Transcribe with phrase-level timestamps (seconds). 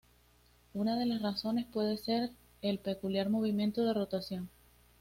[0.73, 2.31] Una de las razones puede ser
[2.63, 4.49] el peculiar movimiento de rotación.